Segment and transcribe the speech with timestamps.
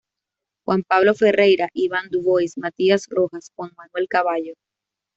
[0.65, 4.55] Juan Pablo Ferreyra, Iván Dubois, Matías Rojas, Juan Manuel Cavallo.